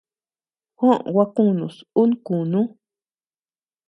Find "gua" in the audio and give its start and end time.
1.13-1.25